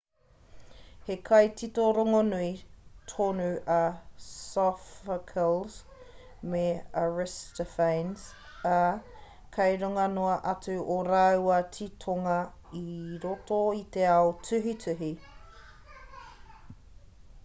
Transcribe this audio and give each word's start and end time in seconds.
he 1.07 1.15
kaitito 1.27 1.83
rongonui 1.97 2.49
tonu 3.11 3.49
a 3.79 3.81
sophocles 4.51 5.75
me 6.53 6.63
aristophanes 7.03 8.25
ā 8.71 8.81
kei 9.59 9.77
runga 9.83 10.07
noa 10.17 10.33
atu 10.55 10.79
ō 10.97 10.99
rāua 11.11 11.61
titonga 11.79 12.39
i 12.83 12.85
roto 13.29 13.61
i 13.85 13.87
te 13.97 14.09
ao 14.17 14.27
tuhituhi 14.49 15.15